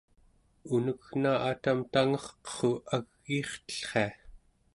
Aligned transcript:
unegna 0.75 1.33
atam 1.51 1.79
tangerqerru 1.91 2.71
agiirtellria! 2.95 4.07